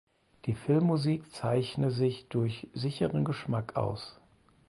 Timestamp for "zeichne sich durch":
1.31-2.67